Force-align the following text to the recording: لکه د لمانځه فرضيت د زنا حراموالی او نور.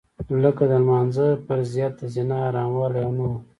لکه 0.43 0.63
د 0.71 0.73
لمانځه 0.83 1.27
فرضيت 1.45 1.93
د 1.99 2.03
زنا 2.15 2.37
حراموالی 2.45 2.99
او 3.05 3.11
نور. 3.17 3.33